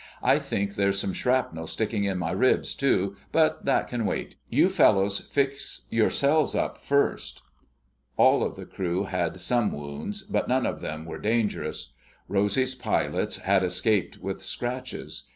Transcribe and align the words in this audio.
"I 0.23 0.39
think 0.39 0.73
there's 0.73 0.99
some 0.99 1.13
shrapnel 1.13 1.67
sticking 1.67 2.05
in 2.05 2.17
my 2.17 2.31
ribs, 2.31 2.73
too, 2.73 3.15
but 3.31 3.65
that 3.65 3.87
can 3.87 4.03
wait. 4.07 4.35
You 4.49 4.69
fellows 4.69 5.19
fix 5.19 5.81
yourselves 5.91 6.55
up 6.55 6.79
first." 6.79 7.43
All 8.17 8.43
of 8.43 8.55
the 8.55 8.65
crew 8.65 9.03
had 9.03 9.39
some 9.39 9.71
wounds, 9.71 10.23
but 10.23 10.47
none 10.49 10.65
of 10.65 10.79
them 10.81 11.05
were 11.05 11.19
dangerous. 11.19 11.93
Rosy's 12.27 12.73
pilots 12.73 13.37
had 13.43 13.63
escaped 13.63 14.17
with 14.17 14.41
scratches. 14.41 15.29